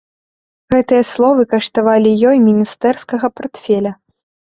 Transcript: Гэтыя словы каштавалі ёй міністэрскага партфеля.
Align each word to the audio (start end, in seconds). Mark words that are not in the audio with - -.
Гэтыя 0.73 1.01
словы 1.09 1.41
каштавалі 1.53 2.17
ёй 2.33 2.37
міністэрскага 2.49 3.27
партфеля. 3.41 3.99